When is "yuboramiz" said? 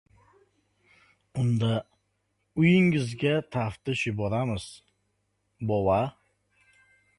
4.09-4.67